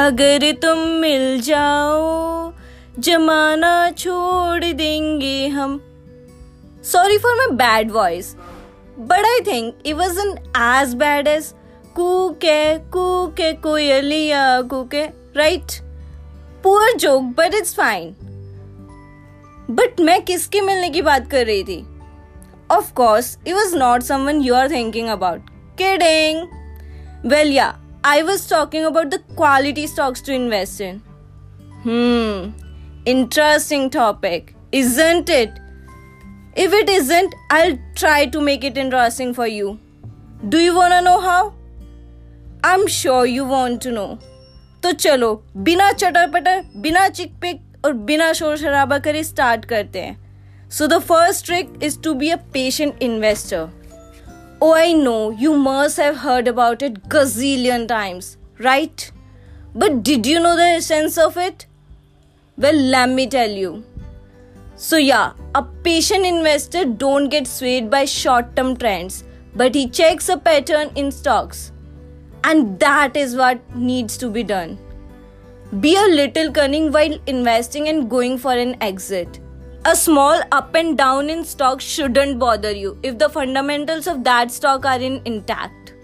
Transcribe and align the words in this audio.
अगर 0.00 0.50
तुम 0.52 0.78
मिल 1.00 1.40
जाओ, 1.40 2.52
जमाना 2.98 3.90
छोड़ 3.90 4.64
देंगे 4.64 5.48
हम। 5.48 5.80
Sorry 6.84 7.18
for 7.18 7.34
my 7.36 7.56
bad 7.56 7.90
voice 7.92 8.34
but 8.98 9.26
I 9.26 9.40
think 9.46 9.82
it 9.86 9.94
was 9.96 10.20
in 10.20 10.30
as 10.56 10.94
bad 10.94 11.28
as 11.28 11.52
कूके 11.96 12.78
कूके, 12.90 13.52
कोयलिया, 13.52 14.60
कूके 14.62 15.04
right 15.36 15.72
poor 16.62 16.96
joke 16.96 17.22
but 17.38 17.54
it's 17.54 17.74
fine 17.74 18.14
but 19.70 20.00
मैं 20.00 20.20
किसके 20.22 20.60
मिलने 20.60 20.90
की 20.90 21.02
बात 21.02 21.30
कर 21.30 21.46
रही 21.46 21.62
थी? 21.64 21.84
Of 22.70 22.92
course 22.94 23.36
it 23.46 23.54
was 23.54 23.76
not 23.76 24.02
someone 24.02 24.40
you 24.40 24.54
are 24.54 24.70
thinking 24.70 25.08
about 25.08 25.50
kidding 25.78 26.46
well 27.30 27.52
ya 27.52 27.70
I 28.03 28.21
was 28.23 28.47
talking 28.47 28.85
about 28.85 29.09
the 29.11 29.19
quality 29.35 29.87
stocks 29.87 30.21
to 30.21 30.33
invest 30.33 30.81
in. 30.81 31.01
Hmm, 31.83 32.51
interesting 33.05 33.89
topic, 33.89 34.55
isn't 34.71 35.29
it? 35.29 35.59
If 36.55 36.73
it 36.73 36.89
isn't, 36.89 37.35
I'll 37.49 37.77
try 37.95 38.25
to 38.27 38.41
make 38.41 38.63
it 38.63 38.77
interesting 38.77 39.33
for 39.33 39.47
you. 39.47 39.79
Do 40.49 40.59
you 40.59 40.75
wanna 40.75 41.01
know 41.01 41.19
how? 41.19 41.53
I'm 42.63 42.87
sure 42.87 43.25
you 43.25 43.45
want 43.45 43.81
to 43.83 43.91
know. 43.91 44.17
तो 44.83 44.91
चलो 44.91 45.33
बिना 45.67 45.91
चटर 45.91 46.27
पटर 46.31 46.61
बिना 46.81 47.07
चिक 47.09 47.33
pick 47.41 47.61
और 47.85 47.93
बिना 48.09 48.31
शोर 48.33 48.57
शराबा 48.57 48.97
करे 49.07 49.23
स्टार्ट 49.23 49.65
करते 49.65 50.01
हैं 50.01 50.69
so 50.77 50.87
the 50.87 50.99
first 51.11 51.45
trick 51.45 51.73
is 51.83 52.01
to 52.03 52.13
be 52.13 52.29
a 52.29 52.35
patient 52.53 53.01
investor 53.03 53.67
Oh, 54.62 54.74
I 54.74 54.92
know, 54.92 55.30
you 55.30 55.56
must 55.56 55.96
have 55.96 56.18
heard 56.18 56.46
about 56.46 56.82
it 56.82 57.08
gazillion 57.08 57.88
times, 57.88 58.36
right? 58.58 59.10
But 59.74 60.02
did 60.02 60.26
you 60.26 60.38
know 60.38 60.54
the 60.54 60.64
essence 60.64 61.16
of 61.16 61.38
it? 61.38 61.66
Well, 62.58 62.74
let 62.74 63.08
me 63.08 63.26
tell 63.26 63.48
you. 63.48 63.82
So 64.76 64.98
yeah, 64.98 65.32
a 65.54 65.62
patient 65.62 66.26
investor 66.26 66.84
don't 66.84 67.30
get 67.30 67.46
swayed 67.46 67.88
by 67.88 68.04
short-term 68.04 68.76
trends, 68.76 69.24
but 69.54 69.74
he 69.74 69.88
checks 69.88 70.28
a 70.28 70.36
pattern 70.36 70.90
in 70.94 71.10
stocks. 71.10 71.72
And 72.44 72.78
that 72.80 73.16
is 73.16 73.36
what 73.36 73.60
needs 73.74 74.18
to 74.18 74.28
be 74.28 74.42
done. 74.42 74.78
Be 75.80 75.96
a 75.96 76.14
little 76.14 76.52
cunning 76.52 76.92
while 76.92 77.18
investing 77.26 77.88
and 77.88 78.10
going 78.10 78.36
for 78.36 78.52
an 78.52 78.76
exit. 78.82 79.40
A 79.86 79.96
small 79.96 80.42
up 80.52 80.74
and 80.74 80.98
down 80.98 81.30
in 81.30 81.42
stock 81.42 81.80
shouldn't 81.80 82.38
bother 82.38 82.70
you 82.70 82.98
if 83.02 83.16
the 83.16 83.30
fundamentals 83.30 84.06
of 84.06 84.24
that 84.24 84.50
stock 84.50 84.84
are 84.84 85.00
in 85.00 85.22
intact. 85.24 85.94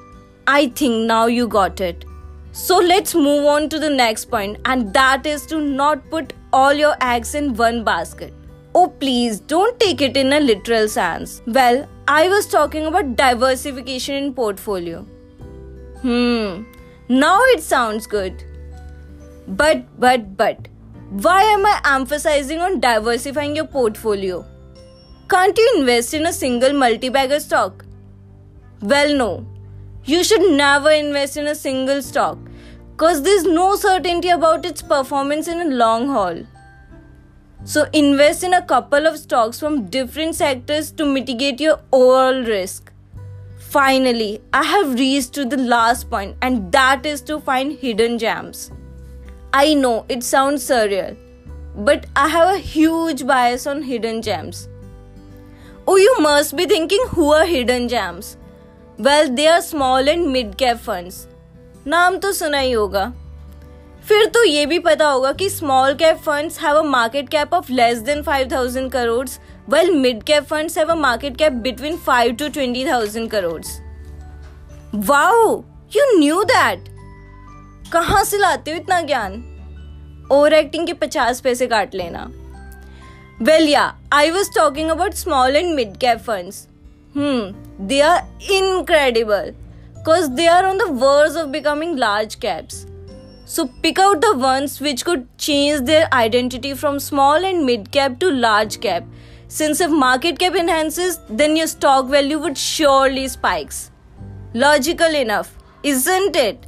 I 0.47 0.69
think 0.69 1.07
now 1.07 1.27
you 1.27 1.47
got 1.47 1.83
it. 1.83 2.07
So 2.53 2.79
let's 2.79 3.15
move 3.15 3.45
on 3.45 3.69
to 3.69 3.79
the 3.79 3.91
next 3.91 4.31
point, 4.31 4.59
and 4.65 4.95
that 4.95 5.27
is 5.27 5.45
to 5.49 5.61
not 5.61 6.09
put 6.09 6.33
all 6.55 6.73
your 6.73 6.97
eggs 7.03 7.35
in 7.35 7.53
one 7.53 7.85
basket. 7.85 8.33
Oh, 8.75 8.89
please 8.89 9.41
don't 9.41 9.79
take 9.79 10.01
it 10.01 10.17
in 10.17 10.33
a 10.33 10.41
literal 10.41 10.89
sense. 10.89 11.43
Well, 11.47 11.87
I 12.09 12.29
was 12.29 12.47
talking 12.47 12.87
about 12.87 13.15
diversification 13.15 14.15
in 14.15 14.33
portfolio. 14.33 15.03
Hmm, 16.01 16.63
now 17.11 17.43
it 17.49 17.63
sounds 17.63 18.07
good. 18.07 18.43
But, 19.47 19.85
but, 20.01 20.35
but, 20.39 20.69
why 21.11 21.41
am 21.43 21.65
I 21.65 21.81
emphasizing 21.85 22.59
on 22.61 22.81
diversifying 22.81 23.55
your 23.55 23.67
portfolio? 23.67 24.45
Can't 25.29 25.57
you 25.57 25.75
invest 25.79 26.15
in 26.15 26.27
a 26.27 26.33
single 26.33 26.73
multi 26.73 27.09
bagger 27.09 27.39
stock? 27.39 27.85
Well, 28.81 29.15
no. 29.15 29.47
You 30.05 30.25
should 30.25 30.43
never 30.57 30.91
invest 30.91 31.37
in 31.37 31.47
a 31.47 31.55
single 31.55 32.03
stock 32.03 32.39
because 32.91 33.23
there's 33.23 33.45
no 33.45 33.77
certainty 33.77 34.31
about 34.31 34.67
its 34.67 34.83
performance 34.83 35.47
in 35.47 35.61
a 35.61 35.75
long 35.77 36.09
haul. 36.09 36.43
So, 37.65 37.89
invest 37.93 38.43
in 38.43 38.55
a 38.55 38.63
couple 38.63 39.07
of 39.07 39.17
stocks 39.19 39.61
from 39.61 39.87
different 39.87 40.35
sectors 40.35 40.91
to 40.93 41.05
mitigate 41.05 41.61
your 41.61 41.81
overall 41.93 42.43
risk. 42.43 42.93
Finally, 43.59 44.41
I 44.53 44.65
have 44.65 44.95
reached 44.95 45.33
to 45.35 45.45
the 45.45 45.57
last 45.57 46.11
point, 46.11 46.37
and 46.43 46.71
that 46.73 47.07
is 47.07 47.21
to 47.23 47.41
find 47.41 47.73
hidden 47.73 48.19
gems. 48.19 48.71
I 49.56 49.74
know 49.74 50.06
it 50.10 50.24
sounds 50.24 50.64
surreal, 50.64 51.18
but 51.76 52.06
I 52.16 52.28
have 52.28 52.56
a 52.56 52.60
huge 52.60 53.26
bias 53.28 53.68
on 53.68 53.82
hidden 53.84 54.22
gems. 54.22 54.68
Oh, 55.88 55.98
you 55.98 56.16
must 56.20 56.56
be 56.56 56.66
thinking 56.66 57.04
who 57.10 57.32
are 57.32 57.46
hidden 57.46 57.90
gems? 57.90 58.38
Well, 58.98 59.34
they 59.34 59.48
are 59.48 59.62
small 59.62 60.08
and 60.08 60.32
mid 60.32 60.58
cap 60.58 60.80
funds. 60.80 61.28
नाम 61.88 62.18
तो 62.24 62.32
सुना 62.32 62.58
ही 62.58 62.72
होगा 62.72 63.12
फिर 64.08 64.26
तो 64.34 64.44
ये 64.44 64.66
भी 64.66 64.78
पता 64.80 65.08
होगा 65.08 65.32
कि 65.40 65.50
small 65.50 65.94
cap 65.96 66.18
funds 66.26 66.60
have 66.62 66.78
a 66.78 66.84
market 66.84 67.30
cap 67.30 67.54
of 67.54 67.70
less 67.70 67.98
than 68.10 68.22
5000 68.24 68.92
crore 68.92 69.28
while 69.68 69.92
mid 70.04 70.24
cap 70.26 70.48
funds 70.48 70.76
have 70.76 70.90
a 70.90 70.96
market 70.96 71.38
cap 71.38 71.58
between 71.66 71.98
5 72.06 72.32
to 72.38 72.50
20000 72.56 73.30
crores 73.34 73.74
wow 75.10 75.64
you 75.96 76.06
knew 76.20 76.40
that 76.54 76.90
कहाँ 77.93 78.23
से 78.25 78.39
लाते 78.39 78.71
हो 78.71 78.77
इतना 78.77 79.01
ज्ञान? 79.01 79.33
ओवर 80.33 80.53
एक्टिंग 80.53 80.87
के 80.87 80.93
पचास 80.93 81.41
पैसे 81.41 81.67
काट 81.67 81.95
लेना। 81.95 82.25
Well 83.43 83.69
ya 83.69 83.93
I 84.13 84.31
was 84.31 84.51
talking 84.55 84.91
about 84.91 85.15
small 85.15 85.57
and 85.57 85.75
mid 85.75 85.97
cap 85.97 86.19
fund 86.21 86.53
they 87.89 88.01
are 88.01 88.53
incredible 88.53 89.51
because 89.51 90.27
they 90.31 90.47
are 90.47 90.65
on 90.65 90.79
the 90.79 90.89
verge 91.03 91.37
of 91.37 91.49
becoming 91.49 91.99
large 91.99 92.35
caps 92.35 92.85
so 93.55 93.65
pick 93.83 94.01
out 94.01 94.19
the 94.19 94.33
ones 94.37 94.81
which 94.83 95.03
could 95.03 95.25
change 95.41 95.81
their 95.81 96.09
identity 96.13 96.73
from 96.75 96.99
small 96.99 97.45
and 97.45 97.63
mid 97.65 97.89
cap 97.89 98.17
to 98.21 98.31
large 98.31 98.77
cap 98.83 99.13
since 99.59 99.81
if 99.83 99.91
market 99.91 100.39
cap 100.39 100.57
enhances 100.57 101.19
then 101.33 101.57
your 101.57 101.67
stock 101.67 102.11
value 102.11 102.39
would 102.39 102.55
surely 102.59 103.29
spikes 103.29 103.89
logical 104.57 105.17
enough 105.17 105.85
isn't 105.85 106.37
it 106.37 106.67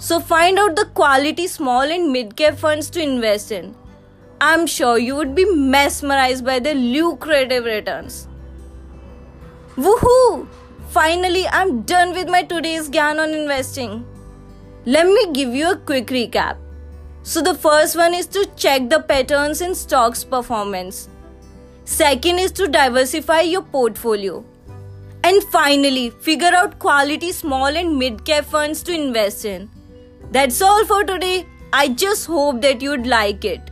So 0.00 0.18
find 0.18 0.58
out 0.58 0.76
the 0.76 0.86
quality 0.86 1.46
small 1.46 1.82
and 1.82 2.10
mid 2.10 2.34
cap 2.34 2.54
funds 2.56 2.88
to 2.90 3.02
invest 3.02 3.52
in. 3.52 3.74
I'm 4.40 4.66
sure 4.66 4.96
you 4.96 5.14
would 5.14 5.34
be 5.34 5.44
mesmerized 5.44 6.42
by 6.42 6.58
the 6.58 6.72
lucrative 6.72 7.66
returns. 7.66 8.26
Woohoo! 9.76 10.48
Finally, 10.88 11.46
I'm 11.48 11.82
done 11.82 12.14
with 12.14 12.30
my 12.30 12.42
today's 12.42 12.88
Gyan 12.88 13.20
on 13.22 13.34
investing. 13.34 14.06
Let 14.86 15.06
me 15.06 15.32
give 15.32 15.54
you 15.54 15.72
a 15.72 15.76
quick 15.76 16.06
recap. 16.06 16.56
So, 17.22 17.42
the 17.42 17.54
first 17.54 17.94
one 17.94 18.14
is 18.14 18.26
to 18.28 18.46
check 18.56 18.88
the 18.88 19.00
patterns 19.00 19.60
in 19.60 19.74
stocks' 19.74 20.24
performance. 20.24 21.10
Second 21.84 22.38
is 22.38 22.52
to 22.52 22.68
diversify 22.68 23.42
your 23.42 23.62
portfolio. 23.62 24.42
And 25.22 25.44
finally, 25.44 26.08
figure 26.08 26.54
out 26.62 26.78
quality 26.78 27.32
small 27.32 27.66
and 27.66 27.98
mid 27.98 28.24
cap 28.24 28.46
funds 28.46 28.82
to 28.84 28.94
invest 28.94 29.44
in. 29.44 29.68
That's 30.30 30.62
all 30.62 30.84
for 30.86 31.04
today. 31.04 31.46
I 31.72 31.88
just 31.88 32.26
hope 32.26 32.60
that 32.62 32.82
you'd 32.82 33.06
like 33.06 33.44
it. 33.44 33.69